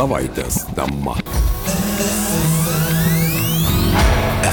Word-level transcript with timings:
savaitės 0.00 0.62
tema. 0.72 1.18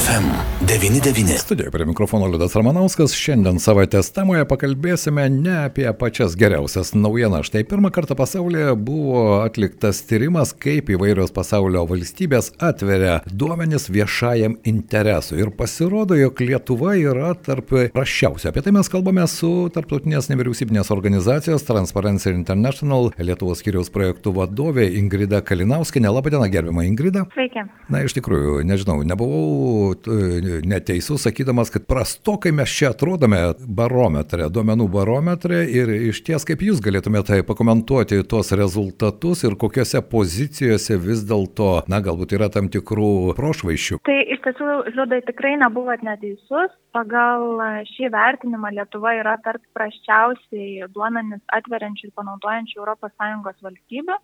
FM99. 0.07 1.37
Studijoje 1.37 1.71
prie 1.71 1.85
mikrofono 1.85 2.27
Liudas 2.27 2.55
Ramanauskas. 2.55 3.11
Šiandien 3.11 3.57
savaitės 3.59 4.07
temoje 4.15 4.45
pakalbėsime 4.47 5.25
ne 5.33 5.55
apie 5.65 5.83
pačias 5.99 6.37
geriausias 6.39 6.93
naujienas. 6.95 7.49
Štai 7.49 7.65
pirmą 7.67 7.91
kartą 7.91 8.15
pasaulyje 8.15 8.77
buvo 8.79 9.41
atliktas 9.41 9.99
tyrimas, 10.07 10.53
kaip 10.55 10.93
įvairios 10.95 11.33
pasaulio 11.35 11.83
valstybės 11.89 12.53
atveria 12.63 13.17
duomenis 13.27 13.89
viešajam 13.91 14.55
interesui. 14.71 15.41
Ir 15.43 15.51
pasirodo, 15.59 16.15
jog 16.15 16.39
Lietuva 16.39 16.95
yra 16.95 17.33
tarp 17.35 17.75
prašiausių. 17.91 18.47
Apie 18.53 18.63
tai 18.63 18.71
mes 18.79 18.91
kalbame 18.93 19.27
su 19.27 19.51
tarptautinės 19.75 20.31
nevyriausybinės 20.31 20.93
organizacijos 20.95 21.67
Transparency 21.67 22.31
International 22.31 23.11
Lietuvos 23.19 23.59
skyriaus 23.59 23.91
projektų 23.91 24.37
vadovė 24.39 24.87
Ingrida 25.01 25.43
Kalinauskinė. 25.43 26.15
Labadiena, 26.15 26.47
gerbima 26.47 26.87
Ingrida. 26.87 27.27
Sveiki. 27.35 27.67
Na, 27.91 28.05
iš 28.07 28.15
tikrųjų, 28.15 28.61
nežinau, 28.71 29.01
nebuvau 29.03 29.96
e, 30.05 30.59
neteisus, 30.67 31.23
sakydamas, 31.25 31.71
kad 31.73 31.87
prastokai 31.89 32.51
mes 32.55 32.69
čia 32.69 32.91
atrodome 32.93 33.39
barometre, 33.79 34.49
duomenų 34.53 34.87
barometre 34.93 35.63
ir 35.65 35.91
iš 36.11 36.21
ties 36.27 36.45
kaip 36.47 36.61
jūs 36.65 36.81
galėtumėte 36.85 37.39
pakomentuoti 37.47 38.21
tuos 38.29 38.53
rezultatus 38.57 39.41
ir 39.47 39.57
kokiose 39.59 40.03
pozicijose 40.11 40.99
vis 41.01 41.23
dėlto, 41.27 41.71
na, 41.91 42.01
galbūt 42.05 42.35
yra 42.37 42.51
tam 42.53 42.69
tikrų 42.73 43.37
prošvaišių. 43.37 44.01
Tai 44.07 44.17
iš 44.35 44.43
tiesų, 44.45 44.69
Liudai, 44.97 45.21
tikrai 45.27 45.55
nebuvot 45.61 46.03
neteisus. 46.05 46.75
Pagal 46.95 47.61
šį 47.91 48.11
vertinimą 48.13 48.71
Lietuva 48.73 49.13
yra 49.19 49.35
tarp 49.45 49.61
prasčiausiai 49.77 50.87
duomenis 50.93 51.41
atveriančių 51.53 52.07
ir 52.09 52.13
panaudojančių 52.17 52.85
ES 52.93 53.65
valstybių. 53.67 54.17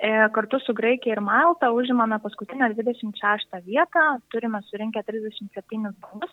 E, 0.00 0.10
kartu 0.32 0.56
su 0.64 0.72
Graikija 0.72 1.12
ir 1.12 1.20
Malta 1.20 1.68
užimame 1.76 2.16
paskutinę 2.24 2.70
26 2.72 3.58
vietą, 3.66 4.04
turime 4.32 4.62
surinkę 4.70 5.02
37 5.04 5.90
balus 6.00 6.30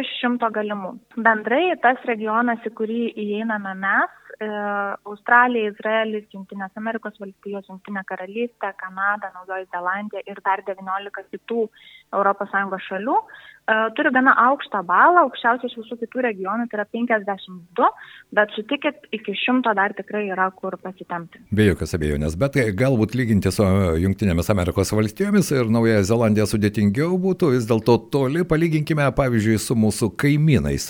iš 0.00 0.12
100 0.20 0.50
galimų. 0.54 0.92
Bendrai 1.26 1.64
tas 1.82 2.04
regionas, 2.06 2.62
į 2.62 2.70
kurį 2.78 3.00
įeiname 3.24 3.74
mes, 3.82 4.27
Australija, 4.38 5.72
Izraelis, 5.72 6.28
Junktinės 6.32 6.74
Amerikos 6.78 7.16
valstijos, 7.18 7.66
Junktinė 7.66 8.04
karalystė, 8.06 8.72
Kanada, 8.78 9.32
Naujoji 9.34 9.66
Zelandija 9.72 10.22
ir 10.30 10.38
dar 10.44 10.62
19 10.66 11.24
kitų 11.32 11.64
ES 12.08 12.84
šalių, 12.86 13.16
e, 13.18 13.74
turi 13.96 14.12
gana 14.14 14.32
aukštą 14.46 14.80
balą, 14.86 15.26
aukščiausias 15.26 15.72
iš 15.72 15.80
visų 15.82 15.98
kitų 16.04 16.22
regionų 16.28 16.68
tai 16.70 16.78
yra 16.78 16.86
52, 16.94 17.88
bet 18.32 18.54
sutikit, 18.56 19.08
iki 19.12 19.34
100 19.36 19.74
dar 19.74 19.92
tikrai 19.98 20.28
yra 20.30 20.50
kur 20.54 20.78
pasitemti. 20.80 21.42
Be 21.50 21.66
jokios 21.66 21.92
abejonės, 21.98 22.38
bet 22.38 22.56
galbūt 22.78 23.16
lyginti 23.18 23.52
su 23.52 23.66
Junktinėmis 24.04 24.48
Amerikos 24.54 24.94
valstijomis 24.94 25.50
ir 25.52 25.68
Naująją 25.68 26.06
Zelandiją 26.08 26.46
sudėtingiau 26.48 27.18
būtų, 27.20 27.52
vis 27.56 27.68
dėlto 27.68 27.98
toli 28.12 28.46
palyginkime, 28.48 29.10
pavyzdžiui, 29.18 29.58
su 29.60 29.76
mūsų 29.76 30.12
kaimynais, 30.16 30.88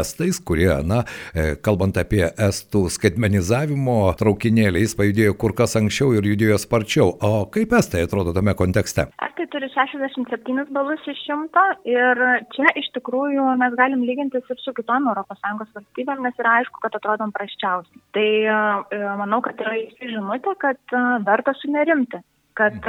estais, 0.00 0.40
kurie, 0.40 0.70
na, 0.86 1.02
e, 1.34 1.56
kalbant 1.60 1.98
apie 2.00 2.24
estų 2.30 2.65
skaitmenizavimo 2.92 3.98
traukinėlį, 4.20 4.82
jis 4.84 4.94
pajudėjo 4.98 5.36
kur 5.40 5.54
kas 5.58 5.76
anksčiau 5.78 6.12
ir 6.16 6.26
judėjo 6.26 6.58
sparčiau. 6.62 7.14
O 7.24 7.46
kaip 7.52 7.74
estai 7.78 8.04
atrodo 8.06 8.34
tame 8.36 8.54
kontekste? 8.58 9.06
Estai 9.26 9.46
turi 9.52 9.70
67 9.74 10.66
balus 10.74 11.06
iš 11.12 11.22
100 11.28 11.64
ir 11.92 12.22
čia 12.56 12.74
iš 12.82 12.90
tikrųjų 12.98 13.46
mes 13.62 13.78
galim 13.78 14.04
lygintis 14.08 14.46
ir 14.50 14.60
su 14.62 14.74
kitom 14.76 15.10
ES 15.12 15.42
valstybėm, 15.46 16.22
nes 16.26 16.42
yra 16.42 16.58
aišku, 16.60 16.82
kad 16.82 16.98
atrodom 16.98 17.34
praščiausiai. 17.36 18.04
Tai 18.16 18.28
e, 18.50 19.02
manau, 19.22 19.42
kad 19.44 19.60
yra 19.62 19.76
žinutė, 20.02 20.56
kad 20.62 20.80
e, 20.92 21.02
verta 21.26 21.54
sunerimti, 21.62 22.22
kad 22.56 22.86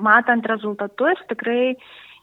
matant 0.00 0.46
rezultatus 0.48 1.20
tikrai 1.28 1.76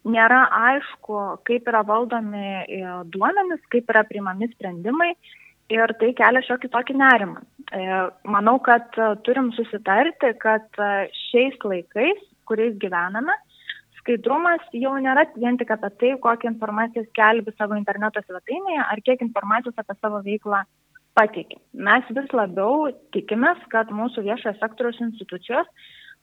nėra 0.08 0.45
aišku, 0.72 1.19
kaip 1.47 1.67
yra 1.69 1.83
valdomi 1.88 2.45
e, 2.63 2.79
duomenys, 3.13 3.62
kaip 3.74 3.89
yra 3.91 4.03
priimami 4.07 4.50
sprendimai 4.53 5.12
ir 5.73 5.94
tai 6.00 6.13
kelia 6.17 6.44
šiokį 6.45 6.72
tokį 6.73 6.95
nerimą. 7.01 7.44
E, 7.75 8.00
manau, 8.35 8.57
kad 8.63 8.95
e, 8.95 9.11
turim 9.28 9.51
susitarti, 9.55 10.31
kad 10.41 10.81
šiais 11.28 11.57
laikais, 11.63 12.23
kuriais 12.47 12.78
gyvename, 12.81 13.35
skaidrumas 14.07 14.63
jau 14.72 14.95
nėra 15.03 15.27
vien 15.35 15.59
tik 15.59 15.72
apie 15.75 15.91
tai, 16.00 16.11
kokią 16.23 16.53
informaciją 16.53 17.03
skelbi 17.09 17.51
savo 17.57 17.75
interneto 17.75 18.23
svetainėje 18.23 18.83
ar 18.85 19.03
kiek 19.03 19.23
informacijos 19.25 19.75
apie 19.77 19.97
savo 20.00 20.22
veiklą 20.23 20.63
pateikia. 21.17 21.59
Mes 21.73 22.07
vis 22.16 22.35
labiau 22.39 22.91
tikimės, 23.16 23.59
kad 23.73 23.91
mūsų 23.91 24.23
viešojo 24.29 24.56
sektoriaus 24.61 25.01
institucijos 25.09 25.67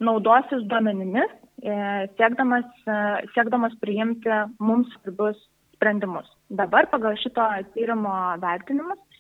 naudosis 0.03 0.65
duomenimis, 0.71 1.35
e, 1.63 1.75
siekdamas, 2.17 2.71
e, 2.87 3.01
siekdamas 3.35 3.75
priimti 3.83 4.33
mums 4.59 4.89
svarbius 4.97 5.39
sprendimus. 5.77 6.31
Dabar 6.49 6.89
pagal 6.91 7.19
šito 7.21 7.45
tyrimo 7.75 8.15
vertinimus 8.43 9.14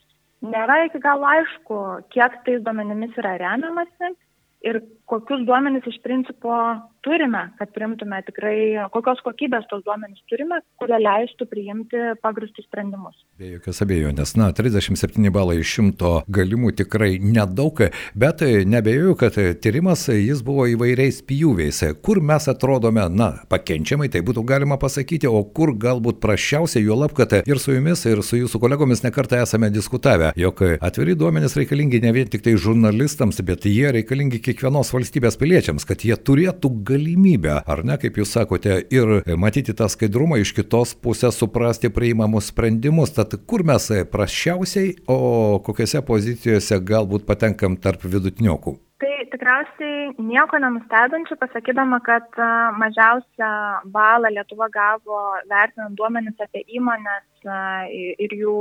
nėra 0.44 0.84
iki 0.86 1.00
galo 1.02 1.28
aišku, 1.30 1.80
kiek 2.14 2.40
tais 2.46 2.62
duomenimis 2.64 3.16
yra 3.20 3.36
remiamasi 3.40 4.12
ir 4.68 4.80
kokius 5.10 5.44
duomenys 5.48 5.86
iš 5.90 6.00
principo 6.04 6.56
turime, 7.04 7.42
kad 7.58 7.70
priimtume 7.76 8.20
tikrai, 8.26 8.56
kokios 8.94 9.20
kokybės 9.26 9.66
tos 9.70 9.84
duomenys 9.86 10.22
turime, 10.30 10.60
kurie 10.80 10.98
leistų 11.00 11.46
priimti 11.50 12.00
pagristus 12.24 12.66
sprendimus. 12.68 13.16
Be 13.40 13.54
jokios 13.54 13.82
abejonės, 13.84 14.34
na, 14.40 14.48
37 14.56 15.32
balai 15.34 15.58
iš 15.60 15.74
100 15.80 16.12
galimų 16.32 16.72
tikrai 16.80 17.18
nedaug, 17.20 17.82
bet 18.18 18.44
nebejoju, 18.44 19.16
kad 19.20 19.36
tyrimas 19.64 20.06
jis 20.08 20.40
buvo 20.46 20.66
įvairiais 20.72 21.20
pjūviais. 21.28 21.82
Kur 22.04 22.22
mes 22.24 22.48
atrodome, 22.50 23.04
na, 23.12 23.30
pakenčiamai, 23.52 24.08
tai 24.12 24.24
būtų 24.26 24.46
galima 24.48 24.78
pasakyti, 24.80 25.28
o 25.28 25.42
kur 25.44 25.74
galbūt 25.80 26.22
prašiausiai, 26.24 26.86
juolab, 26.86 27.12
kad 27.16 27.36
ir 27.42 27.60
su 27.60 27.76
jumis, 27.76 28.04
ir 28.08 28.24
su 28.24 28.40
jūsų 28.40 28.62
kolegomis 28.62 29.04
nekartą 29.04 29.42
esame 29.44 29.70
diskutavę, 29.74 30.32
jog 30.40 30.64
atviri 30.80 31.18
duomenys 31.18 31.58
reikalingi 31.60 32.00
ne 32.04 32.14
vien 32.16 32.30
tik 32.30 32.46
tai 32.46 32.56
žurnalistams, 32.60 33.42
bet 33.44 33.68
jie 33.68 33.92
reikalingi 33.98 34.40
kiekvienos 34.44 34.92
valstybės 34.94 35.38
piliečiams, 35.40 35.84
kad 35.88 36.06
jie 36.06 36.16
turėtų 36.16 36.70
galimybę, 36.80 36.93
ar 37.66 37.84
ne, 37.86 37.98
kaip 38.00 38.18
jūs 38.20 38.34
sakote, 38.36 38.78
ir 38.94 39.20
matyti 39.40 39.74
tą 39.76 39.88
skaidrumą 39.90 40.38
iš 40.42 40.54
kitos 40.56 40.94
pusės, 40.94 41.38
suprasti 41.40 41.90
priimamus 41.94 42.52
sprendimus. 42.52 43.14
Tad 43.16 43.36
kur 43.46 43.64
mes 43.66 43.90
prašiausiai, 44.12 44.96
o 45.08 45.60
kokiose 45.64 46.04
pozicijose 46.06 46.80
galbūt 46.84 47.26
patenkam 47.28 47.78
tarp 47.80 48.04
vidutiniokų? 48.04 48.78
Tikriausiai 49.44 50.14
nieko 50.24 50.56
nenustebinčiau, 50.56 51.36
pasakydama, 51.36 51.98
kad 52.00 52.38
mažiausią 52.80 53.48
balą 53.92 54.30
Lietuva 54.32 54.70
gavo 54.72 55.18
vertinant 55.50 55.92
duomenis 55.98 56.40
apie 56.40 56.62
įmonės 56.78 57.44
ir 57.92 58.32
jų 58.32 58.54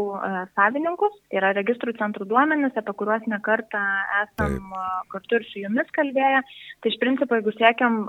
savininkus. 0.58 1.16
Tai 1.32 1.40
yra 1.40 1.54
registrų 1.56 1.96
centrų 2.02 2.28
duomenis, 2.28 2.76
apie 2.76 2.98
kuriuos 3.00 3.24
nekartą 3.32 3.80
esam 4.26 4.60
Taip. 4.60 5.08
kartu 5.16 5.40
ir 5.40 5.48
su 5.54 5.64
jumis 5.64 5.96
kalbėję. 5.96 6.44
Tai 6.84 6.92
iš 6.92 7.00
principo, 7.00 7.40
jeigu 7.40 7.56
siekiam 7.56 8.04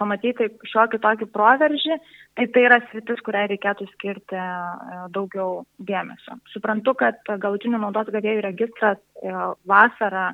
pamatyti 0.00 0.48
šiokį 0.72 1.04
tokį 1.04 1.30
proveržį, 1.36 2.00
tai 2.32 2.48
tai 2.48 2.64
yra 2.64 2.80
sritis, 2.88 3.20
kuriai 3.28 3.52
reikėtų 3.52 3.92
skirti 3.92 4.40
daugiau 5.12 5.66
dėmesio. 5.76 6.40
Suprantu, 6.56 6.96
kad 7.04 7.20
galutinių 7.28 7.84
naudos 7.84 8.08
gavėjų 8.16 8.48
registras 8.48 9.04
vasarą 9.68 10.30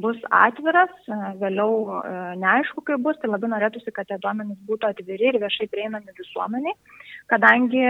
bus 0.00 0.18
atviras, 0.34 0.92
vėliau 1.38 2.00
neaišku, 2.40 2.82
kaip 2.86 3.02
bus, 3.04 3.18
tai 3.22 3.30
labai 3.30 3.50
norėtųsi, 3.52 3.92
kad 3.94 4.08
tie 4.08 4.18
duomenys 4.22 4.58
būtų 4.68 4.90
atviri 4.90 5.30
ir 5.30 5.38
viešai 5.42 5.68
prieinami 5.70 6.16
visuomeniai, 6.18 6.74
kadangi 7.30 7.84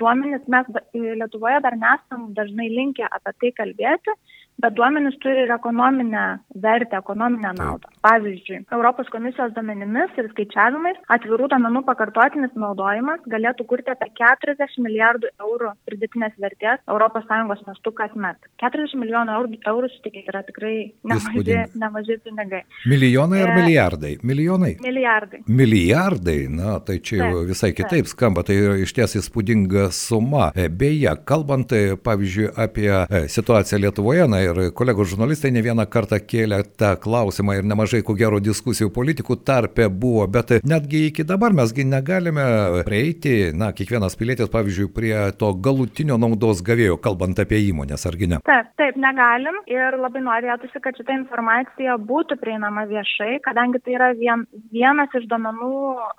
duomenys 0.00 0.44
mes 0.52 0.68
Lietuvoje 0.92 1.62
dar 1.64 1.78
nesam 1.80 2.30
dažnai 2.36 2.68
linkę 2.72 3.08
apie 3.08 3.32
tai 3.40 3.52
kalbėti, 3.56 4.16
bet 4.62 4.76
duomenys 4.78 5.16
turi 5.22 5.44
ir 5.44 5.52
ekonominę 5.54 6.24
vertę, 6.64 6.98
ekonominę 6.98 7.52
naudą. 7.58 7.88
Pavyzdžiui, 8.06 8.64
Europos 8.72 9.08
komisijos 9.12 9.52
duomenimis 9.56 10.16
ir 10.20 10.30
skaičiavimais 10.32 11.00
atvirų 11.16 11.50
duomenų 11.52 11.82
pakartotinis 11.88 12.54
naudojimas 12.58 13.24
galėtų 13.34 13.66
kurti 13.70 13.92
apie 13.94 14.10
40 14.20 14.80
milijardų 14.86 15.32
eurų 15.44 15.74
pridėtinės 15.88 16.36
vertės 16.40 16.80
ES 16.86 17.64
mastu 17.66 17.92
kasmet. 17.96 18.38
40 18.62 18.96
milijonų 19.00 19.36
eurų, 19.36 19.60
eurų 19.72 19.90
sutikit 19.94 20.28
yra 20.30 20.42
tikrai 20.46 20.92
nemaži, 21.04 21.58
nemaži 21.78 22.18
pinigai. 22.24 22.62
Milijonai 22.88 23.42
ar 23.44 23.54
milijardai? 23.58 24.12
Milijonai? 24.22 24.74
Milijardai. 24.84 25.42
Milijardai, 25.46 26.38
na 26.48 26.78
tai 26.84 26.98
čia 27.04 27.20
jau 27.22 27.44
visai 27.48 27.72
kitaip 27.76 28.06
taip. 28.06 28.12
skamba, 28.12 28.44
tai 28.46 28.56
yra 28.60 28.76
iš 28.80 28.94
ties 28.96 29.16
įspūdinga 29.20 29.88
suma. 29.94 30.50
Beje, 30.54 31.12
kalbant, 31.28 31.72
pavyzdžiui, 32.04 32.50
apie 32.60 32.90
situaciją 33.32 33.80
Lietuvoje, 33.84 34.26
na 34.30 34.42
ir 34.50 34.72
kolegos 34.76 35.10
žurnalistai 35.12 35.52
ne 35.54 35.62
vieną 35.64 35.86
kartą 35.90 36.18
kėlė 36.22 36.60
tą 36.80 36.92
klausimą 37.00 37.58
ir 37.58 37.68
nemažai 37.68 38.02
ko 38.06 38.14
gero, 38.18 38.40
diskusijų 38.42 38.90
politikų 38.94 39.38
tarpe 39.46 39.88
buvo, 39.88 40.26
bet 40.30 40.58
netgi 40.66 41.06
iki 41.08 41.26
dabar 41.28 41.54
mesgi 41.56 41.86
negalime 41.88 42.44
prieiti, 42.86 43.50
na, 43.56 43.70
kiekvienas 43.76 44.18
pilietis, 44.20 44.50
pavyzdžiui, 44.52 44.90
prie 44.94 45.14
to 45.40 45.52
galutinio 45.64 46.18
naudos 46.20 46.62
gavėjo, 46.66 46.98
kalbant 47.02 47.40
apie 47.42 47.62
įmonės, 47.70 48.06
argi 48.10 48.30
ne? 48.30 48.40
Taip, 48.48 48.72
taip, 48.80 48.98
negalim 49.00 49.60
ir 49.70 49.98
labai 50.00 50.24
norėtųsi, 50.26 50.82
kad 50.84 50.98
šita 50.98 51.16
informacija 51.16 51.96
būtų 52.10 52.38
prieinama 52.40 52.86
viešai, 52.90 53.38
kadangi 53.46 53.82
tai 53.84 53.96
yra 53.98 54.12
vien, 54.18 54.46
vienas 54.72 55.12
iš 55.18 55.26
domenų 55.30 55.74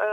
e, 0.07 0.11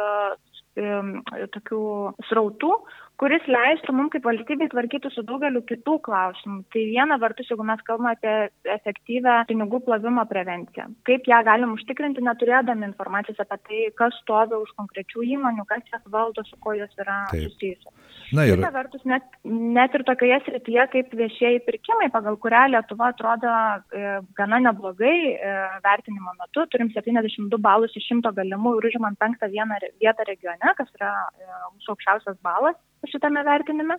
e, 0.78 1.48
tokių 1.56 1.82
srautų, 2.30 2.72
kuris 3.18 3.46
leistų 3.50 3.94
mums 3.96 4.12
kaip 4.14 4.26
valstybei 4.26 4.68
tvarkyti 4.70 5.10
su 5.10 5.24
daugeliu 5.26 5.62
kitų 5.66 5.96
klausimų. 6.06 6.60
Tai 6.72 6.82
viena 6.86 7.18
vertus, 7.20 7.48
jeigu 7.50 7.66
mes 7.66 7.80
kalbame 7.86 8.14
apie 8.14 8.34
efektyvę 8.76 9.40
pinigų 9.50 9.80
plovimo 9.86 10.24
prevenciją, 10.30 10.86
kaip 11.08 11.26
ją 11.30 11.40
galim 11.46 11.74
užtikrinti, 11.74 12.22
neturėdami 12.24 12.86
informacijos 12.88 13.40
apie 13.42 13.58
tai, 13.66 13.80
kas 13.98 14.16
stovi 14.22 14.58
už 14.58 14.70
konkrečių 14.78 15.26
įmonių, 15.34 15.66
kas 15.70 15.82
jas 15.92 16.04
valdo, 16.12 16.44
su 16.46 16.58
kuo 16.62 16.76
jos 16.78 16.94
yra 17.02 17.24
susijusios. 17.32 17.92
Na 18.36 18.44
ir... 18.46 18.58
Kita 18.58 18.70
vertus, 18.74 19.02
net, 19.08 19.26
net 19.48 19.94
ir 19.96 20.04
tokioje 20.06 20.38
srityje 20.46 20.86
kaip 20.94 21.14
viešieji 21.18 21.64
pirkimai, 21.66 22.10
pagal 22.14 22.38
kurią 22.40 22.66
Lietuva 22.74 23.10
atrodo 23.14 23.50
e, 23.50 24.18
gana 24.38 24.60
neblogai 24.62 25.16
e, 25.32 25.54
vertinimo 25.84 26.34
metu, 26.38 26.66
turim 26.70 26.92
72 26.94 27.58
balus 27.64 27.96
iš 27.98 28.10
100 28.12 28.34
galimų 28.36 28.76
ir 28.78 28.90
užimam 28.92 29.18
penktą 29.18 29.50
vietą 29.50 30.28
regione, 30.28 30.74
kas 30.78 30.92
yra 31.00 31.14
e, 31.34 31.48
mūsų 31.74 31.96
aukščiausias 31.96 32.38
balas 32.44 32.78
šitame 33.06 33.44
vertinime. 33.46 33.98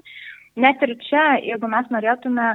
Net 0.59 0.81
ir 0.83 0.95
čia, 1.07 1.39
jeigu 1.45 1.69
mes 1.71 1.87
norėtume 1.93 2.49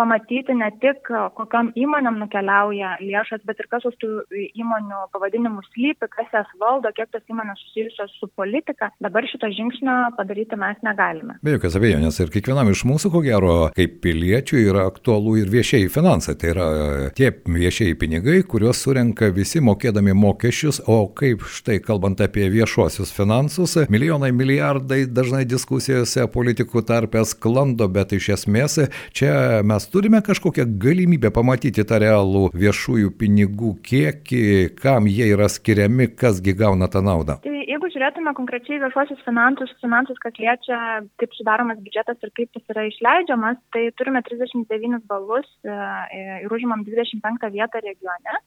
pamatyti 0.00 0.56
ne 0.56 0.70
tik, 0.80 1.04
kokiam 1.36 1.70
įmonėm 1.76 2.18
nukeliauja 2.22 2.96
lėšas, 3.04 3.44
bet 3.48 3.60
ir 3.60 3.68
kas 3.72 3.84
už 3.88 3.96
tų 4.00 4.10
įmonių 4.32 5.02
pavadinimų 5.12 5.64
slypi, 5.68 6.08
kas 6.14 6.30
jas 6.32 6.50
valdo, 6.62 6.92
kiek 6.96 7.10
tos 7.12 7.24
įmonės 7.28 7.60
susijusios 7.66 8.14
su 8.16 8.30
politika. 8.38 8.90
Dabar 9.04 9.26
šito 9.28 9.50
žingsnio 9.52 9.96
padaryti 10.16 10.56
mes 10.60 10.80
negalime. 10.86 11.36
Be 11.44 11.56
jokios 11.56 11.76
abejonės 11.76 12.20
ir 12.22 12.32
kiekvienam 12.32 12.70
iš 12.72 12.84
mūsų, 12.88 13.12
ko 13.12 13.22
gero, 13.26 13.56
kaip 13.76 13.98
piliečių 14.04 14.62
yra 14.62 14.86
aktualu 14.88 15.36
ir 15.42 15.52
viešieji 15.52 15.90
finansai. 15.92 16.36
Tai 16.40 16.52
yra 16.54 16.68
tie 17.16 17.32
viešieji 17.44 17.98
pinigai, 18.00 18.38
kuriuos 18.48 18.80
surenka 18.86 19.28
visi 19.36 19.60
mokėdami 19.64 20.16
mokesčius, 20.16 20.80
o 20.88 21.02
kaip 21.16 21.44
štai 21.44 21.80
kalbant 21.84 22.22
apie 22.24 22.48
viešuosius 22.52 23.12
finansus, 23.14 23.76
milijonai, 23.92 24.32
milijardai 24.36 25.02
dažnai 25.10 25.44
diskusijose 25.48 26.24
politikų 26.32 26.84
tarpės 26.88 27.36
klando, 27.36 27.90
bet 27.92 28.14
iš 28.16 28.32
esmės 28.38 28.78
čia 29.16 29.60
mes 29.66 29.89
turime 29.92 30.20
kažkokią 30.22 30.64
galimybę 30.82 31.30
pamatyti 31.34 31.84
tą 31.88 31.98
realų 32.02 32.44
viešųjų 32.62 33.10
pinigų 33.20 33.72
kiekį, 33.86 34.42
kam 34.80 35.08
jie 35.10 35.30
yra 35.34 35.48
skiriami, 35.50 36.10
kasgi 36.22 36.54
gauna 36.58 36.88
tą 36.92 37.02
naudą? 37.04 37.38
Tai 37.44 37.54
jeigu 37.56 37.90
žiūrėtume 37.94 38.34
konkrečiai 38.38 38.80
viešuosius 38.82 39.22
finansus, 39.26 39.72
finansus, 39.82 40.18
kas 40.22 40.38
liečia, 40.38 40.78
kaip 41.20 41.36
sudaromas 41.38 41.80
biudžetas 41.84 42.18
ir 42.22 42.32
kaip 42.38 42.58
jis 42.58 42.74
yra 42.74 42.86
išleidžiamas, 42.88 43.60
tai 43.74 43.88
turime 43.98 44.22
39 44.26 45.02
balus 45.10 45.48
e, 45.64 45.70
e, 45.70 46.24
ir 46.44 46.54
užimam 46.54 46.86
25 46.86 47.50
vietą 47.54 47.82
regione. 47.84 48.40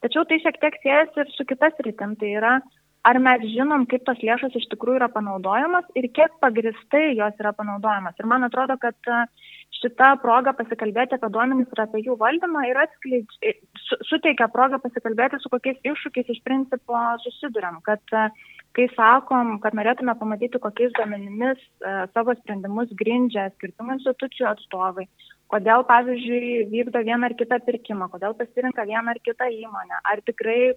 Tačiau 0.00 0.24
tai 0.24 0.40
šiek 0.40 0.56
tiek 0.62 0.78
siejasi 0.82 1.22
ir 1.22 1.32
su 1.36 1.44
kitas 1.44 1.76
rytim, 1.84 2.14
tai 2.20 2.34
yra 2.40 2.58
ar 3.08 3.18
mes 3.22 3.46
žinom, 3.54 3.86
kaip 3.90 4.04
tos 4.08 4.20
lėšos 4.24 4.56
iš 4.58 4.66
tikrųjų 4.72 5.00
yra 5.00 5.08
panaudojamas 5.12 5.88
ir 5.96 6.10
kiek 6.16 6.36
pagristai 6.42 7.14
jos 7.16 7.40
yra 7.40 7.54
panaudojamas. 7.56 8.18
Ir 8.20 8.28
man 8.28 8.44
atrodo, 8.46 8.76
kad 8.82 9.10
uh, 9.10 9.24
šita 9.80 10.14
proga 10.22 10.52
pasikalbėti 10.56 11.16
apie 11.16 11.30
duomenis 11.32 11.70
ir 11.72 11.82
apie 11.84 12.02
jų 12.04 12.16
valdymą 12.20 12.64
ir 12.68 12.80
atskleidž, 12.82 13.36
su, 13.86 13.98
suteikia 14.10 14.50
progą 14.52 14.80
pasikalbėti, 14.82 15.40
su 15.40 15.52
kokiais 15.52 15.80
iššūkiais 15.92 16.32
iš 16.34 16.40
principo 16.46 17.00
susidurėm. 17.24 17.80
Kad 17.86 18.02
kai 18.76 18.86
sakom, 18.94 19.56
kad 19.64 19.76
norėtume 19.78 20.14
pamatyti, 20.18 20.60
kokiais 20.62 20.92
duomenimis 20.98 21.58
e, 21.58 21.94
savo 22.14 22.36
sprendimus 22.38 22.92
grindžia 23.00 23.48
skirtingų 23.56 23.96
institucijų 23.98 24.50
atstovai, 24.52 25.08
kodėl, 25.50 25.84
pavyzdžiui, 25.88 26.66
vykdo 26.70 27.02
vieną 27.06 27.30
ar 27.30 27.36
kitą 27.38 27.58
pirkimą, 27.66 28.08
kodėl 28.12 28.34
pasirinka 28.38 28.86
vieną 28.88 29.14
ar 29.14 29.20
kitą 29.26 29.50
įmonę, 29.50 30.00
ar 30.12 30.22
tikrai 30.26 30.72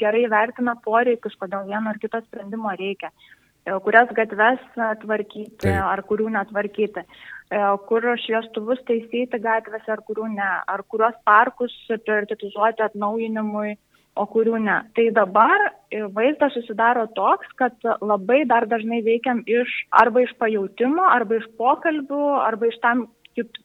gerai 0.00 0.24
vertina 0.30 0.76
poreikius, 0.84 1.36
kodėl 1.40 1.66
vieno 1.70 1.92
ar 1.92 2.00
kito 2.02 2.22
sprendimo 2.24 2.72
reikia 2.78 3.10
e, 3.10 3.78
kurias 3.84 4.10
gatves 4.16 4.64
tvarkyti 5.04 5.66
Taip. 5.66 5.78
ar 5.84 6.04
kurių 6.08 6.32
netvarkyti. 6.38 7.06
E, 7.52 7.62
kur 7.88 8.06
šviestuvus 8.24 8.82
taisyti 8.88 9.40
gatvėse 9.42 9.94
ar 9.94 10.04
kurių 10.06 10.28
ne, 10.36 10.50
ar 10.74 10.84
kuriuos 10.88 11.18
parkus 11.28 11.74
prioritetizuoti 11.92 12.86
atnaujinimui, 12.86 13.74
o 14.12 14.26
kurių 14.28 14.58
ne. 14.60 14.76
Tai 14.96 15.06
dabar 15.16 15.70
vaizdas 16.12 16.52
susidaro 16.52 17.06
toks, 17.16 17.48
kad 17.56 17.74
labai 18.04 18.42
dar 18.48 18.66
dažnai 18.68 19.00
veikiam 19.06 19.40
iš 19.48 19.72
arba 20.02 20.24
iš 20.26 20.34
pajūtimo, 20.40 21.06
arba 21.08 21.40
iš 21.40 21.48
pokalbių, 21.60 22.22
arba 22.44 22.68
iš 22.68 22.76
tam 22.84 23.06
kit, 23.36 23.58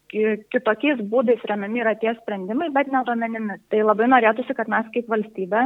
kitokiais 0.54 1.02
būdais 1.12 1.44
remiami 1.50 1.84
yra 1.84 1.94
tie 2.00 2.14
sprendimai, 2.20 2.70
bet 2.76 2.92
ne 2.94 3.04
duomenimis. 3.08 3.62
Tai 3.72 3.84
labai 3.84 4.08
norėtųsi, 4.12 4.56
kad 4.58 4.72
mes 4.72 4.88
kaip 4.94 5.12
valstybė 5.12 5.64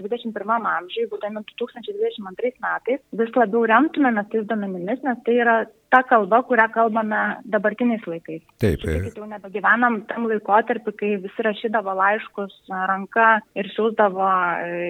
21 0.00 0.54
e, 0.54 0.72
amžiai, 0.72 1.08
būdami 1.12 1.44
2022 1.52 2.54
metais, 2.64 3.04
vis 3.22 3.38
labiau 3.38 3.66
remtumėmės 3.68 4.30
tais 4.32 4.48
duomenimis, 4.48 5.04
nes 5.06 5.22
tai 5.26 5.38
yra 5.44 5.56
ta 5.92 6.00
kalba, 6.08 6.40
kurią 6.48 6.66
kalbame 6.72 7.20
dabartiniais 7.52 8.04
laikais. 8.08 8.42
Taip. 8.62 8.84
Taip, 8.84 9.08
jau 9.18 9.26
nebegyvenam 9.28 9.98
tam 10.08 10.24
laikotarpį, 10.30 10.94
kai 10.98 11.10
visi 11.20 11.44
rašydavo 11.46 11.92
laiškus 11.98 12.54
ranka 12.90 13.26
ir 13.58 13.68
siūsdavo 13.74 14.28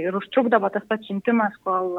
ir 0.06 0.18
užtrukdavo 0.20 0.70
tas 0.74 0.86
pats 0.90 1.08
siuntimas, 1.10 1.56
kol 1.66 1.98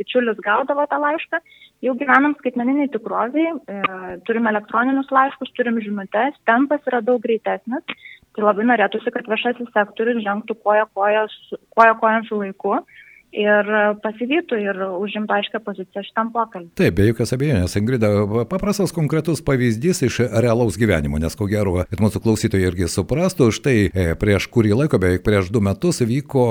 bičiulis 0.00 0.40
gaudavo 0.42 0.88
tą 0.90 0.98
laišką. 1.04 1.40
Jau 1.86 1.94
gyvenam 1.98 2.34
skaitmeniniai 2.40 2.90
tikroviai, 2.94 3.54
e, 3.70 3.78
turim 4.26 4.50
elektroninius 4.50 5.10
laiškus, 5.14 5.54
turim 5.56 5.78
žinutės, 5.82 6.34
tempas 6.46 6.82
yra 6.90 7.02
daug 7.02 7.22
greitesnis. 7.22 8.02
Tai 8.32 8.46
labai 8.46 8.64
norėtųsi, 8.64 9.12
kad 9.12 9.26
viešasis 9.28 9.70
sektorius 9.74 10.22
žengtų 10.24 10.56
koja 10.64 10.86
koja 10.94 11.94
kojant 12.00 12.28
su 12.28 12.38
laiku 12.40 12.78
ir 13.32 13.68
pasivytų 14.04 14.58
ir 14.60 14.80
užimtų 14.92 15.34
aiškę 15.38 15.60
poziciją 15.64 16.04
šitam 16.04 16.30
pokalbiui. 16.34 16.70
Taip, 16.78 16.94
be 16.98 17.08
jokios 17.08 17.32
abejonės, 17.34 17.74
Ingrida, 17.80 18.10
paprastas 18.50 18.92
konkretus 18.94 19.42
pavyzdys 19.44 20.02
iš 20.06 20.20
realaus 20.44 20.76
gyvenimo, 20.80 21.18
nes 21.22 21.36
ko 21.38 21.48
gero, 21.50 21.80
kad 21.88 22.02
mūsų 22.02 22.22
klausytojai 22.24 22.68
irgi 22.68 22.88
suprastų, 22.92 23.48
štai 23.56 23.76
e, 23.88 24.06
prieš 24.20 24.48
kurį 24.52 24.76
laiką, 24.82 25.00
beveik 25.02 25.24
prieš 25.26 25.48
du 25.54 25.62
metus 25.64 26.02
vyko 26.04 26.44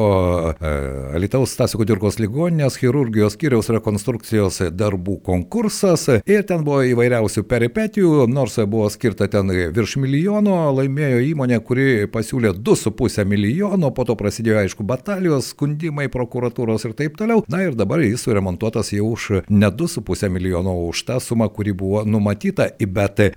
e, 0.58 0.74
Alitaus 1.18 1.54
Stasiko 1.54 1.86
Dirkos 1.88 2.18
ligoninės 2.22 2.80
chirurgijos 2.82 3.38
skyriaus 3.38 3.70
rekonstrukcijos 3.74 4.62
darbų 4.74 5.20
konkursas 5.26 6.08
ir 6.26 6.46
ten 6.50 6.66
buvo 6.66 6.82
įvairiausių 6.90 7.46
peripetijų, 7.50 8.26
nors 8.32 8.58
buvo 8.66 8.90
skirta 8.92 9.30
ten 9.32 9.52
virš 9.76 9.98
milijono, 10.02 10.58
laimėjo 10.80 11.22
įmonė, 11.30 11.62
kuri 11.66 11.88
pasiūlė 12.12 12.56
2,5 12.58 13.28
milijono, 13.30 13.94
po 13.94 14.08
to 14.08 14.18
prasidėjo 14.18 14.64
aišku 14.64 14.86
batalijos, 14.88 15.52
skundimai 15.54 16.10
prokuratūros 16.12 16.71
infrastruktūros 16.72 16.86
ir 16.86 16.96
taip 16.96 17.18
toliau. 17.18 17.44
Na 17.50 17.64
ir 17.66 17.76
dabar 17.76 18.02
jis 18.02 18.24
suremontuotas 18.24 18.92
jau 18.94 19.12
už 19.14 19.44
ne 19.50 19.70
2,5 19.70 20.30
milijono 20.30 20.74
už 20.88 21.04
tą 21.06 21.20
sumą, 21.20 21.50
kuri 21.50 21.74
buvo 21.74 22.04
numatyta, 22.06 22.70
bet 22.80 23.20
e, 23.20 23.32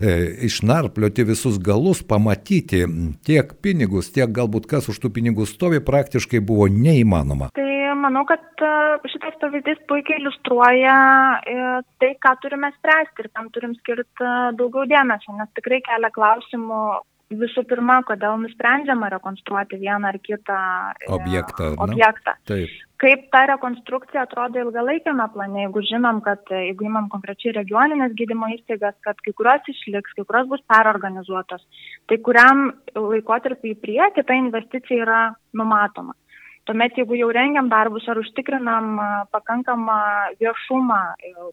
išnarplioti 0.46 1.24
visus 1.24 1.58
galus, 1.58 2.02
pamatyti 2.02 2.84
tiek 3.24 3.54
pinigus, 3.62 4.12
tiek 4.12 4.30
galbūt 4.30 4.66
kas 4.66 4.88
už 4.88 5.00
tų 5.00 5.12
pinigų 5.14 5.46
stovi, 5.46 5.80
praktiškai 5.80 6.40
buvo 6.40 6.68
neįmanoma. 6.68 7.50
Tai 7.54 7.70
manau, 7.98 8.24
kad 8.28 8.42
e, 8.60 8.72
šitas 9.10 9.38
pavyzdys 9.40 9.80
puikiai 9.88 10.20
iliustruoja 10.20 10.98
e, 11.46 11.56
tai, 12.02 12.14
ką 12.20 12.36
turime 12.42 12.72
spręsti 12.78 13.24
ir 13.24 13.30
tam 13.32 13.50
turim 13.54 13.74
skirti 13.80 14.24
e, 14.24 14.36
daugiau 14.58 14.86
dėmesio, 14.90 15.34
nes 15.38 15.50
tikrai 15.58 15.80
kelia 15.84 16.12
klausimų 16.14 16.84
visų 17.32 17.64
pirma, 17.68 18.00
kodėl 18.06 18.36
nusprendžiama 18.42 19.08
rekonstruoti 19.14 19.78
vieną 19.80 20.10
ar 20.10 20.18
kitą 20.22 20.58
objektą. 21.16 21.74
objektą. 21.78 22.34
Na, 22.34 22.48
taip. 22.48 22.74
Kaip 23.04 23.24
ta 23.32 23.44
rekonstrukcija 23.50 24.22
atrodo 24.24 24.60
ilgalaikiame 24.62 25.26
plane, 25.34 25.64
jeigu 25.64 25.82
žinom, 25.84 26.20
kad 26.24 26.48
jeigu 26.48 26.86
imam 26.86 27.08
konkrečiai 27.12 27.52
regioninės 27.56 28.14
gydymo 28.16 28.48
įstaigas, 28.54 28.96
kad 29.04 29.18
kai 29.24 29.34
kurios 29.36 29.66
išliks, 29.68 30.14
kai 30.16 30.24
kurios 30.24 30.48
bus 30.48 30.62
perorganizuotos, 30.70 31.64
tai 32.08 32.20
kuriam 32.24 32.70
laikotarpį 32.96 33.74
į 33.74 33.80
priekį 33.82 34.24
ta 34.24 34.38
investicija 34.38 35.02
yra 35.04 35.22
numatoma. 35.52 36.14
Tuomet, 36.64 36.96
jeigu 36.96 37.18
jau 37.18 37.28
rengiam 37.34 37.66
darbus, 37.68 38.06
ar 38.08 38.16
užtikrinam 38.22 38.94
pakankamą 39.34 39.98
viešumą 40.40 41.00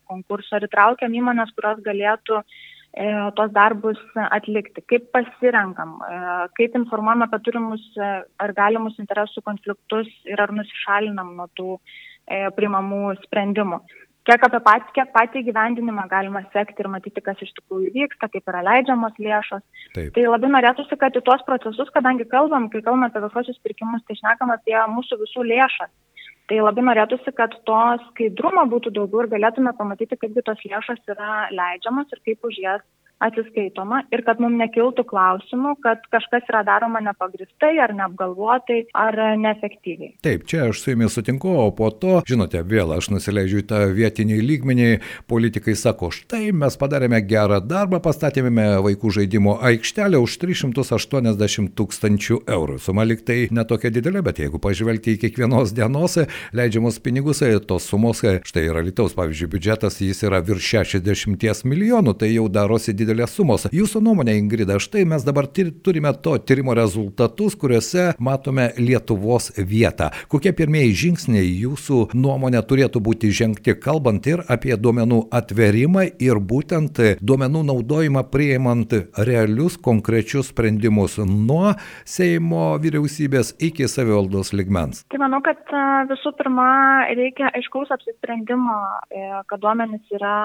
konkursą, 0.07 0.55
ar 0.55 0.69
įtraukiam 0.69 1.17
įmonės, 1.19 1.51
kurios 1.57 1.81
galėtų 1.83 2.37
uh, 2.39 2.45
E, 2.45 2.70
tos 2.91 3.51
darbus 3.55 3.99
atlikti, 4.15 4.83
kaip 4.83 5.07
pasirenkam, 5.15 5.95
e, 6.03 6.15
kaip 6.59 6.75
informuojam 6.75 7.23
apie 7.23 7.39
turimus 7.45 7.83
e, 7.95 8.11
ar 8.43 8.53
galimus 8.53 8.99
interesų 8.99 9.43
konfliktus 9.47 10.09
ir 10.27 10.41
ar 10.43 10.51
nusišalinam 10.51 11.35
nuo 11.39 11.47
tų 11.55 11.77
primamų 12.55 13.15
sprendimų. 13.25 13.81
kiek 14.27 14.43
apie 14.45 14.59
patį, 14.63 14.91
kiek 14.95 15.09
patį 15.15 15.41
gyvendinimą 15.47 16.03
galima 16.11 16.43
sekti 16.53 16.83
ir 16.83 16.87
matyti, 16.93 17.23
kas 17.25 17.39
iš 17.41 17.49
tikrųjų 17.57 17.89
vyksta, 17.95 18.29
kaip 18.29 18.51
yra 18.51 18.61
leidžiamos 18.67 19.17
lėšos. 19.17 19.63
Taip. 19.95 20.11
Tai 20.15 20.27
labai 20.27 20.51
norėtųsi, 20.53 20.97
kad 21.01 21.17
į 21.17 21.23
tuos 21.25 21.41
procesus, 21.47 21.89
kadangi 21.95 22.27
kalbam, 22.29 22.69
kai 22.69 22.83
kalbam 22.85 23.07
apie 23.07 23.23
viešuosius 23.23 23.57
pirkimus, 23.65 24.05
tai 24.05 24.19
šnekam 24.19 24.53
apie 24.53 24.77
mūsų 24.93 25.17
visų 25.23 25.47
lėšas. 25.49 25.89
Tai 26.51 26.57
labai 26.59 26.83
norėtųsi, 26.83 27.31
kad 27.31 27.53
to 27.63 27.81
skaidrumo 28.09 28.65
būtų 28.73 28.91
daugiau 28.97 29.21
ir 29.23 29.29
galėtume 29.31 29.71
pamatyti, 29.77 30.17
kaipgi 30.19 30.41
tos 30.43 30.59
lėšos 30.67 30.97
yra 31.13 31.45
leidžiamas 31.55 32.11
ir 32.11 32.19
kaip 32.25 32.49
už 32.49 32.57
jas 32.59 32.81
atsiskaitoma 33.21 34.03
ir 34.13 34.23
kad 34.27 34.41
mums 34.41 34.59
nekiltų 34.61 35.05
klausimų, 35.09 35.75
kad 35.83 36.03
kažkas 36.13 36.47
yra 36.51 36.63
daroma 36.67 37.01
nepagristai 37.03 37.75
ar 37.83 37.93
neapgalvotai 37.97 38.81
ar 38.97 39.17
neefektyviai. 39.41 40.15
Taip, 40.25 40.45
čia 40.49 40.67
aš 40.69 40.81
su 40.83 40.93
jumis 40.93 41.15
sutinku, 41.15 41.51
o 41.63 41.69
po 41.75 41.91
to, 41.93 42.19
žinote, 42.27 42.61
vėl 42.67 42.93
aš 42.95 43.11
nusileidžiu 43.13 43.61
į 43.61 43.67
tą 43.69 43.81
vietinį 43.95 44.39
lygmenį, 44.47 44.89
politikai 45.31 45.75
sako, 45.77 46.11
štai 46.15 46.51
mes 46.55 46.77
padarėme 46.81 47.21
gerą 47.27 47.61
darbą, 47.63 48.01
pastatėme 48.03 48.67
vaikų 48.85 49.13
žaidimo 49.19 49.57
aikštelę 49.71 50.19
už 50.21 50.37
380 50.41 51.73
tūkstančių 51.77 52.41
eurų. 52.49 52.79
Suma 52.81 53.05
liktai 53.07 53.45
netokia 53.53 53.93
didelė, 53.93 54.23
bet 54.25 54.41
jeigu 54.43 54.61
pažvelgti 54.61 55.15
į 55.15 55.21
kiekvienos 55.25 55.75
dienos 55.77 56.17
leidžiamus 56.57 56.99
pinigus, 57.03 57.43
tos 57.67 57.87
sumos, 57.89 58.21
štai 58.21 58.67
yra 58.67 58.83
Lietuvos, 58.85 59.15
pavyzdžiui, 59.17 59.49
biudžetas, 59.55 59.99
jis 60.01 60.23
yra 60.27 60.41
virš 60.45 60.73
60 60.81 61.65
milijonų, 61.69 62.15
tai 62.17 62.33
jau 62.33 62.47
darosi 62.51 62.93
didelis 62.97 63.10
didelės 63.11 63.35
sumos. 63.35 63.67
Jūsų 63.75 64.01
nuomonė, 64.03 64.35
Ingrida, 64.39 64.77
štai 64.79 65.03
mes 65.09 65.23
dabar 65.27 65.47
turime 65.51 66.11
to 66.23 66.37
tyrimo 66.39 66.73
rezultatus, 66.77 67.55
kuriuose 67.59 68.13
matome 68.19 68.71
Lietuvos 68.77 69.51
vietą. 69.57 70.11
Kokie 70.31 70.53
pirmieji 70.55 70.95
žingsniai 71.05 71.49
jūsų 71.61 72.11
nuomonė 72.15 72.61
turėtų 72.67 73.01
būti 73.03 73.31
žengti, 73.35 73.75
kalbant 73.75 74.27
ir 74.27 74.43
apie 74.51 74.75
duomenų 74.77 75.25
atverimą 75.31 76.07
ir 76.23 76.39
būtent 76.39 77.01
duomenų 77.21 77.63
naudojimą 77.71 78.23
prieimant 78.31 78.95
realius 79.17 79.77
konkrečius 79.77 80.51
sprendimus 80.51 81.19
nuo 81.25 81.73
Seimo 82.05 82.77
vyriausybės 82.81 83.55
iki 83.59 83.87
savivaldos 83.91 84.53
ligmens? 84.55 85.03
Tai 85.11 85.21
manau, 85.23 85.41
kad 85.45 85.59
visų 86.09 86.33
pirma 86.39 86.69
reikia 87.11 87.51
aiškaus 87.57 87.91
apsisprendimo, 87.93 88.77
e, 89.11 89.27
kad 89.49 89.61
duomenys 89.63 90.15
yra 90.15 90.35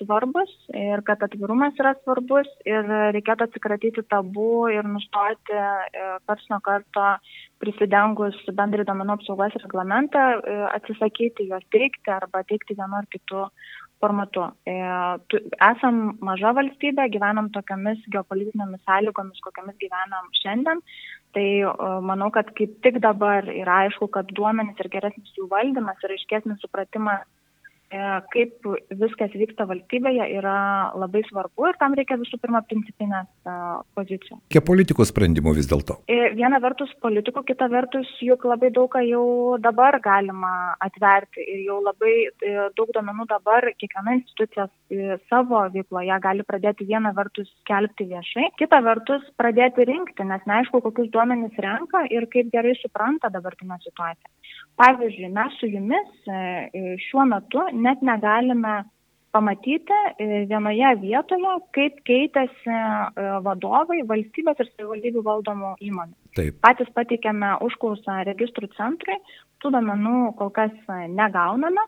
svarbus 0.00 0.52
ir 0.72 1.02
kad 1.06 1.22
atvirumas 1.26 1.76
yra 1.80 1.94
svarbus 2.00 2.13
svarbus 2.14 2.48
ir 2.64 2.86
reikėtų 3.14 3.48
atsikratyti 3.48 4.04
tabų 4.10 4.70
ir 4.72 4.86
nustoti 4.86 5.54
e, 5.54 6.18
karts 6.26 6.46
nuo 6.50 6.60
karto 6.62 7.06
prisidengus 7.58 8.36
bendrai 8.54 8.84
domenų 8.86 9.16
apsaugos 9.18 9.54
reglamentą, 9.62 10.20
e, 10.38 10.58
atsisakyti 10.76 11.48
juos 11.48 11.64
teikti 11.74 12.10
arba 12.10 12.44
teikti 12.44 12.76
vienu 12.78 13.00
ar 13.00 13.06
kitu 13.10 13.48
formatu. 14.00 14.46
E, 14.66 14.78
esam 15.70 16.16
maža 16.22 16.54
valstybė, 16.54 17.08
gyvenam 17.10 17.50
tokiamis 17.50 18.02
geopolitinėmis 18.14 18.84
sąlygomis, 18.86 19.42
kokiamis 19.42 19.78
gyvenam 19.80 20.30
šiandien. 20.42 20.82
Tai 21.34 21.46
manau, 22.06 22.28
kad 22.30 22.52
kaip 22.54 22.76
tik 22.84 23.00
dabar 23.02 23.42
yra 23.50 23.88
aišku, 23.88 24.06
kad 24.14 24.28
duomenys 24.38 24.78
ir 24.78 24.86
geresnis 24.92 25.32
jų 25.34 25.48
valdymas 25.50 25.98
ir 26.06 26.14
aiškesnis 26.14 26.60
supratimas 26.62 27.26
kaip 28.32 28.66
viskas 28.98 29.34
vyksta 29.38 29.66
valstybėje 29.70 30.26
yra 30.38 30.56
labai 30.98 31.22
svarbu 31.28 31.68
ir 31.68 31.78
tam 31.80 31.94
reikia 31.98 32.18
visų 32.20 32.38
pirma 32.42 32.62
principinės 32.66 33.28
e, 33.46 33.56
pozicijos. 33.96 34.40
Kiek 34.52 34.64
politikų 34.66 35.06
sprendimų 35.08 35.54
vis 35.58 35.68
dėlto? 35.70 36.00
E, 36.10 36.32
viena 36.38 36.60
vertus 36.64 36.92
politikų, 37.04 37.44
kita 37.50 37.68
vertus 37.72 38.10
juk 38.24 38.46
labai 38.48 38.72
daug 38.74 38.90
ką 38.94 39.02
jau 39.06 39.26
dabar 39.62 39.98
galima 40.04 40.74
atverti 40.84 41.44
ir 41.44 41.64
jau 41.68 41.80
labai 41.84 42.14
daug 42.76 42.90
domenų 42.94 43.28
dabar 43.30 43.68
kiekviena 43.78 44.18
institucija 44.18 44.68
savo 45.30 45.62
veikloje 45.74 46.18
gali 46.24 46.44
pradėti 46.46 46.86
vieną 46.88 47.14
vertus 47.16 47.50
skelbti 47.62 48.08
viešai, 48.10 48.50
kita 48.60 48.80
vertus 48.84 49.24
pradėti 49.40 49.86
rinkti, 49.88 50.26
nes 50.28 50.44
neaišku, 50.48 50.82
kokius 50.84 51.10
duomenys 51.14 51.56
renka 51.62 52.04
ir 52.12 52.28
kaip 52.32 52.50
gerai 52.54 52.74
supranta 52.80 53.30
dabartinę 53.32 53.78
situaciją. 53.82 54.30
Pavyzdžiui, 54.80 55.30
mes 55.30 55.58
su 55.60 55.68
jumis 55.70 56.28
šiuo 57.06 57.26
metu 57.30 57.62
net 57.84 58.02
negalime 58.04 58.82
pamatyti 59.34 59.96
e, 60.18 60.44
vienoje 60.50 60.90
vietoje, 61.02 61.54
kaip 61.74 61.98
keitėsi 62.08 62.70
e, 62.70 63.28
vadovai 63.46 64.02
valstybės 64.10 64.60
ir 64.62 64.70
savivaldybių 64.70 65.24
valdomų 65.26 65.74
įmonių. 65.88 66.14
Taip. 66.38 66.58
Patys 66.62 66.90
pateikėme 66.94 67.56
užklausą 67.66 68.20
registrų 68.30 68.70
centrui, 68.78 69.18
tų 69.62 69.74
domenų 69.74 70.34
kol 70.38 70.52
kas 70.54 70.74
negauname, 71.10 71.86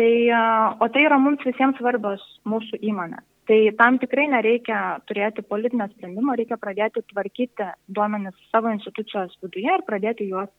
tai, 0.00 0.12
e, 0.32 0.44
o 0.80 0.88
tai 0.94 1.04
yra 1.08 1.20
mums 1.20 1.44
visiems 1.44 1.76
svarbios 1.80 2.24
mūsų 2.48 2.80
įmonės. 2.92 3.26
Tai 3.48 3.58
tam 3.78 3.96
tikrai 3.96 4.26
nereikia 4.28 4.78
turėti 5.08 5.40
politinio 5.40 5.86
sprendimo, 5.88 6.34
reikia 6.36 6.58
pradėti 6.60 7.00
tvarkyti 7.12 7.68
duomenis 7.96 8.36
savo 8.52 8.72
institucijos 8.74 9.38
viduje 9.44 9.72
ir 9.72 9.84
pradėti 9.86 10.26
juos 10.28 10.50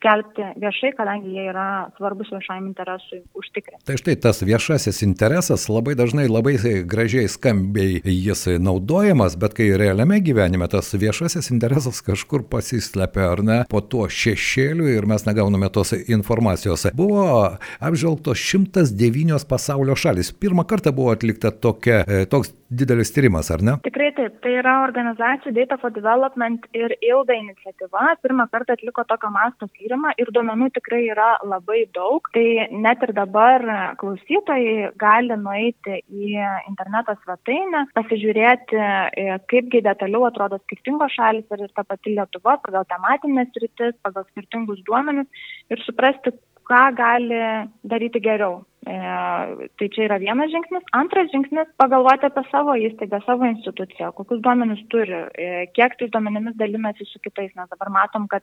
skelbti 0.00 0.46
viešai, 0.60 0.94
kadangi 0.96 1.34
jie 1.34 1.46
yra 1.52 1.90
svarbus 1.98 2.30
viešajam 2.32 2.66
interesui 2.70 3.20
užtikrinti. 3.36 3.84
Tai 3.86 3.96
štai 4.00 4.16
tas 4.24 4.40
viešasis 4.42 5.02
interesas 5.04 5.68
labai 5.68 5.94
dažnai 5.98 6.26
labai 6.30 6.56
gražiai 6.88 7.28
skambiai 7.28 8.00
jis 8.04 8.46
naudojamas, 8.62 9.36
bet 9.40 9.54
kai 9.58 9.70
realiame 9.80 10.20
gyvenime 10.24 10.68
tas 10.72 10.92
viešasis 10.96 11.52
interesas 11.52 12.00
kažkur 12.06 12.46
pasislepia 12.50 13.28
ar 13.34 13.44
ne 13.44 13.58
po 13.70 13.82
tuo 13.84 14.08
šešėliu 14.08 14.88
ir 14.94 15.08
mes 15.10 15.26
negauname 15.28 15.68
tos 15.72 15.92
informacijos. 16.00 16.88
Buvo 16.96 17.26
apžvelgtos 17.80 18.40
109 18.40 19.44
pasaulio 19.50 19.96
šalis. 19.98 20.32
Pirmą 20.32 20.64
kartą 20.68 20.94
buvo 20.96 21.12
atlikta 21.12 21.52
tokia, 21.52 22.02
e, 22.06 22.24
toks 22.30 22.54
didelis 22.70 23.10
tyrimas, 23.12 23.50
ar 23.52 23.62
ne? 23.66 23.76
Tikrai 23.84 24.10
taip. 24.16 24.38
Tai 24.40 24.52
yra 24.62 24.76
organizacijų 24.86 25.52
Data 25.56 25.76
for 25.82 25.92
Development 25.92 26.64
ir 26.76 26.94
ILDA 27.02 27.36
iniciatyva. 27.36 28.14
Pirmą 28.24 28.46
kartą 28.52 28.76
atliko 28.78 29.04
tokio 29.10 29.30
masto 29.34 29.68
tyrimą 29.74 29.89
ir 30.20 30.30
duomenų 30.34 30.70
tikrai 30.76 31.02
yra 31.10 31.30
labai 31.46 31.84
daug. 31.94 32.26
Tai 32.34 32.44
net 32.84 33.02
ir 33.06 33.12
dabar 33.16 33.64
klausytojai 34.00 34.90
gali 35.00 35.36
nueiti 35.40 36.00
į 36.06 36.36
interneto 36.68 37.16
svetainę, 37.22 37.86
pasižiūrėti, 37.96 38.78
e, 38.80 39.38
kaipgi 39.50 39.82
detaliau 39.86 40.26
atrodo 40.28 40.60
skirtingos 40.64 41.14
šalis 41.16 41.44
ir 41.56 41.68
ta 41.74 41.84
pati 41.84 42.14
Lietuva 42.16 42.58
pagal 42.62 42.86
tematinės 42.90 43.54
rytis, 43.62 43.96
pagal 44.02 44.26
skirtingus 44.30 44.82
duomenis 44.86 45.26
ir 45.70 45.82
suprasti, 45.86 46.34
ką 46.70 46.82
gali 46.94 47.40
daryti 47.82 48.22
geriau. 48.22 48.60
E, 48.86 48.96
tai 49.76 49.88
čia 49.92 50.06
yra 50.06 50.16
vienas 50.22 50.48
žingsnis. 50.52 50.84
Antras 50.96 51.28
žingsnis- 51.34 51.68
pagalvoti 51.82 52.24
apie 52.26 52.44
savo 52.50 52.72
įstaigą, 52.72 53.20
savo 53.26 53.44
instituciją, 53.44 54.12
kokius 54.16 54.40
duomenis 54.40 54.80
turi, 54.88 55.18
e, 55.36 55.66
kiek 55.76 55.98
tais 55.98 56.10
duomenimis 56.10 56.56
dalinasi 56.56 57.04
su 57.04 57.18
kitais. 57.20 57.52
Nes 57.56 57.68
dabar 57.68 57.90
matom, 57.92 58.26
kad 58.28 58.42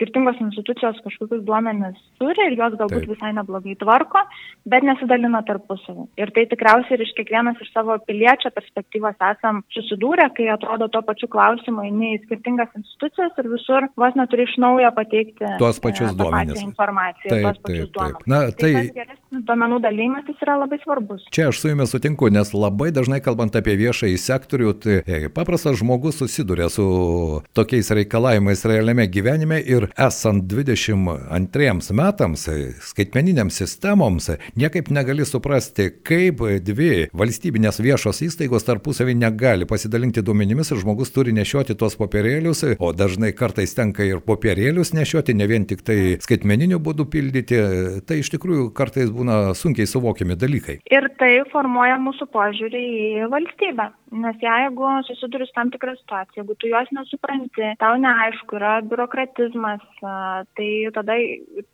skirtingos 0.00 0.36
institucijos 0.40 1.00
kažkokius 1.04 1.42
duomenis 1.44 1.96
turi 2.20 2.46
ir 2.48 2.56
juos 2.58 2.76
galbūt 2.80 3.04
Taip. 3.04 3.12
visai 3.14 3.32
neblogai 3.36 3.76
tvarko, 3.80 4.20
bet 4.66 4.82
nesidalina 4.82 5.42
tarpusavį. 5.48 6.06
Ir 6.20 6.32
tai 6.36 6.44
tikriausiai 6.52 6.96
ir 6.98 7.04
iš 7.04 7.12
kiekvienas 7.18 7.60
iš 7.60 7.72
savo 7.72 7.96
piliečio 8.08 8.52
perspektyvos 8.56 9.16
esam 9.30 9.62
susidūrę, 9.76 10.28
kai 10.36 10.48
atrodo 10.54 10.88
to 10.88 11.02
pačiu 11.02 11.28
klausimu 11.28 11.84
eini 11.88 12.14
į 12.16 12.22
skirtingas 12.24 12.72
institucijas 12.76 13.36
ir 13.40 13.50
visur 13.52 13.88
vos 13.96 14.16
neturi 14.16 14.48
iš 14.48 14.56
naujo 14.64 14.92
pateikti 14.96 15.52
tuos 15.60 15.80
pačius 15.80 16.12
e, 16.12 16.16
duomenis. 16.20 16.64
informaciją. 16.64 17.30
Taip, 17.32 17.44
tuos 17.44 17.62
pačius 17.66 17.92
taip, 17.92 18.16
taip. 18.16 18.26
Na, 18.28 18.40
tai... 18.56 18.72
tai 18.88 19.48
duomenų 19.70 19.80
dalymasis 19.82 20.42
yra 20.42 20.56
labai 20.58 20.78
svarbus. 20.82 21.22
Čia 21.30 21.48
aš 21.50 21.60
su 21.60 21.70
jumis 21.70 21.90
sutinku, 21.90 22.28
nes 22.30 22.52
labai 22.54 22.90
dažnai 22.92 23.20
kalbant 23.22 23.54
apie 23.56 23.76
viešąjį 23.78 24.18
sektorių, 24.18 24.72
tai 24.82 24.96
e, 25.06 25.28
paprastas 25.30 25.78
žmogus 25.80 26.18
susiduria 26.18 26.68
su 26.70 27.42
tokiais 27.54 27.90
reikalavimais 27.90 28.64
realiame 28.64 29.06
gyvenime 29.06 29.60
ir 29.60 29.88
esant 29.96 30.44
22 30.50 31.94
metams 31.94 32.48
e, 32.48 32.72
skaitmeniniams 32.82 33.60
sistemoms 33.62 34.30
niekaip 34.56 34.90
negali 34.90 35.24
suprasti, 35.24 35.90
kaip 36.02 36.42
dvi 36.66 37.08
valstybinės 37.14 37.80
viešos 37.82 38.22
įstaigos 38.26 38.66
tarpusavį 38.66 39.16
negali 39.20 39.68
pasidalinti 39.70 40.24
duomenimis 40.24 40.72
ir 40.72 40.82
žmogus 40.82 41.14
turi 41.14 41.34
nešioti 41.36 41.76
tuos 41.78 41.98
popierėlius, 42.00 42.64
o 42.78 42.92
dažnai 42.92 43.32
kartais 43.36 43.74
tenka 43.76 44.06
ir 44.06 44.22
popierėlius 44.24 44.94
nešioti, 44.96 45.36
ne 45.36 45.46
vien 45.50 45.66
tik 45.68 45.84
tai 45.86 46.00
skaitmeniniu 46.22 46.80
būdu 46.82 47.06
pildyti. 47.10 47.60
Tai 48.06 48.16
iš 48.20 48.32
tikrųjų 48.34 48.70
kartais 48.76 49.10
būna 49.14 49.52
sunkiai 49.60 49.88
suvokiami 49.90 50.36
dalykai. 50.40 50.78
Ir 50.90 51.08
tai 51.20 51.30
formuoja 51.52 51.98
mūsų 52.02 52.28
požiūrį 52.34 52.82
į 53.00 53.28
valstybę. 53.32 53.90
Nes 54.24 54.40
jeigu 54.42 54.88
susiduri 55.06 55.46
su 55.46 55.54
tam 55.56 55.70
tikrą 55.74 55.94
situaciją, 55.98 56.42
jeigu 56.42 56.56
tu 56.58 56.70
jos 56.72 56.90
nesupranti, 56.96 57.74
tau 57.82 57.98
neaišku, 58.02 58.58
yra 58.58 58.80
biurokratizmas, 58.90 59.84
tai 60.00 60.70
tada 60.96 61.18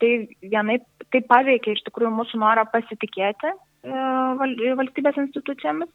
tai 0.02 0.12
vienai 0.42 0.80
tai 1.14 1.22
paveikia 1.30 1.76
iš 1.76 1.84
tikrųjų 1.86 2.12
mūsų 2.18 2.42
norą 2.42 2.66
pasitikėti 2.72 3.54
valstybės 3.84 5.18
institucijomis 5.26 5.90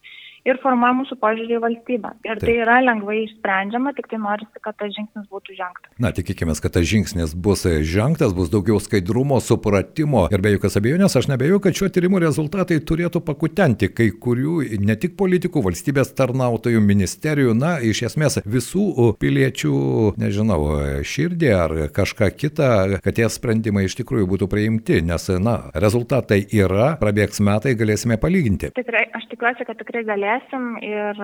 ir 0.47 0.57
formuoja 0.61 0.95
mūsų 1.01 1.17
požiūrį 1.21 1.57
į 1.57 1.61
valstybę. 1.61 2.11
Ir 2.25 2.39
Taip. 2.39 2.45
tai 2.47 2.55
yra 2.63 2.79
lengvai 2.81 3.19
išsprendžiama, 3.25 3.93
tik 3.97 4.09
tai 4.11 4.19
norisi, 4.21 4.61
kad 4.63 4.77
tas 4.79 4.93
žingsnis 4.95 5.27
būtų 5.29 5.55
žengtas. 5.57 5.91
Na, 6.01 6.11
tikėkime, 6.15 6.55
kad 6.61 6.73
tas 6.77 6.87
žingsnis 6.89 7.35
bus 7.37 7.65
žengtas, 7.87 8.33
bus 8.37 8.49
daugiau 8.53 8.79
skaidrumo, 8.81 9.37
supratimo 9.43 10.25
ir 10.33 10.41
be 10.41 10.55
jokios 10.55 10.77
abejonės 10.79 11.17
aš 11.19 11.29
nebejoju, 11.31 11.61
kad 11.65 11.77
šio 11.77 11.91
tyrimo 11.93 12.21
rezultatai 12.23 12.79
turėtų 12.81 13.21
pakutenti 13.25 13.91
kai 13.93 14.09
kurių 14.11 14.81
ne 14.81 14.97
tik 14.97 15.13
politikų, 15.19 15.63
valstybės 15.67 16.13
tarnautojų, 16.17 16.81
ministerijų, 16.81 17.53
na, 17.57 17.75
iš 17.85 18.07
esmės 18.09 18.39
visų 18.41 19.13
piliečių, 19.21 19.75
nežinau, 20.21 20.59
širdį 21.05 21.53
ar 21.53 21.77
kažką 21.93 22.31
kitą, 22.33 22.71
kad 23.05 23.19
tie 23.19 23.29
sprendimai 23.29 23.85
iš 23.85 23.99
tikrųjų 24.01 24.29
būtų 24.33 24.49
priimti, 24.51 25.03
nes, 25.05 25.29
na, 25.41 25.57
rezultatai 25.77 26.41
yra, 26.49 26.95
prabėgs 27.01 27.43
metai, 27.45 27.70
galėsime 27.79 28.17
palyginti. 28.21 28.71
Tikrai, 28.77 29.05
aš 29.17 29.27
tikiuosi, 29.31 29.67
kad 29.67 29.79
tikrai 29.81 30.03
galėsim 30.07 30.75
ir 30.85 31.21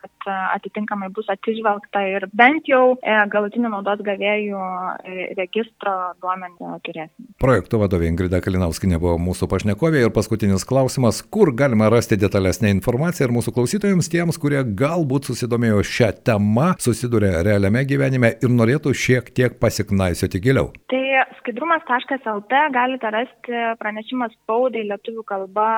kad 0.00 0.12
atitinkamai 0.28 1.10
bus 1.14 1.28
atsižvelgta 1.32 2.02
ir 2.10 2.26
bent 2.36 2.68
jau 2.70 2.96
e, 3.00 3.16
galutinių 3.32 3.72
naudos 3.72 4.02
gavėjų 4.06 4.60
e, 4.60 5.28
registro 5.38 5.94
duomenį 6.22 6.78
turėsim. 6.86 7.28
Projekto 7.42 7.80
vadovė 7.82 8.10
Ingrida 8.12 8.42
Kalinauskinė 8.44 9.00
buvo 9.02 9.16
mūsų 9.22 9.48
pašnekovė 9.50 10.04
ir 10.06 10.14
paskutinis 10.14 10.66
klausimas, 10.68 11.20
kur 11.22 11.52
galima 11.56 11.90
rasti 11.92 12.18
detalesnę 12.20 12.72
informaciją 12.76 13.28
ir 13.28 13.36
mūsų 13.38 13.54
klausytojams, 13.56 14.10
tiems, 14.12 14.40
kurie 14.40 14.62
galbūt 14.62 15.30
susidomėjo 15.30 15.84
šią 15.86 16.12
temą, 16.28 16.72
susiduria 16.82 17.42
realiame 17.46 17.84
gyvenime 17.88 18.34
ir 18.42 18.54
norėtų 18.54 18.94
šiek 18.96 19.32
tiek 19.36 19.58
pasiknaisioti 19.62 20.42
giliau. 20.42 20.72
Tai 20.90 21.04
skaidrumas.lt 21.48 22.52
galite 22.72 23.10
rasti 23.10 23.60
pranešimą 23.80 24.28
spaudai 24.34 24.84
lietuvių 24.88 25.24
kalba 25.28 25.68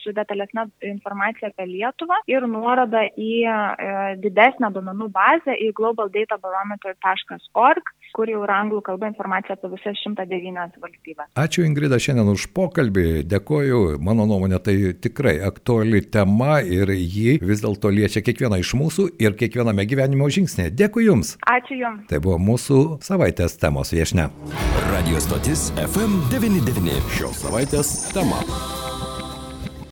su 0.00 0.12
detalesnė 0.16 0.64
informacija 0.88 1.50
apie 1.50 1.66
Lietuvą 1.68 2.20
ir 2.30 2.46
nuorodą 2.48 3.04
į 3.12 3.32
e, 3.44 3.56
didesnę 4.22 4.68
duomenų 4.74 5.06
bazę 5.14 5.52
į 5.64 5.66
globaldatabarometer.org, 5.78 7.84
kur 8.16 8.26
jau 8.30 8.40
yra 8.46 8.54
anglų 8.64 8.80
kalba 8.86 9.04
informacija 9.10 9.52
apie 9.56 9.68
visas 9.74 9.96
109 10.04 10.78
valstybės. 10.82 11.28
Ačiū 11.38 11.60
Ingrida 11.66 11.96
šiandien 12.02 12.28
už 12.32 12.42
pokalbį, 12.56 13.06
dėkoju, 13.28 13.80
mano 14.04 14.22
nuomonė 14.28 14.58
tai 14.64 14.76
tikrai 14.96 15.36
aktuali 15.44 16.00
tema 16.02 16.60
ir 16.62 16.92
ji 16.94 17.38
vis 17.42 17.62
dėlto 17.64 17.92
liečia 17.94 18.20
kiekvieną 18.24 18.56
iš 18.62 18.70
mūsų 18.78 19.02
ir 19.22 19.30
kiekviename 19.38 19.82
gyvenimo 19.88 20.26
žingsnėje. 20.32 20.74
Dėkui 20.78 21.02
Jums. 21.08 21.28
Ačiū 21.48 21.74
Jums. 21.82 22.02
Tai 22.10 22.18
buvo 22.24 22.38
mūsų 22.50 22.76
savaitės 23.04 23.52
temos 23.60 23.88
viešne. 23.94 24.24
Radio 24.88 25.16
stotis 25.22 25.60
FM99. 25.84 27.00
Šios 27.18 27.36
savaitės 27.44 27.88
tema. 28.14 28.40